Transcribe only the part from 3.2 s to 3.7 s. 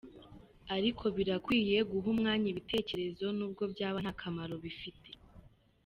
nubwo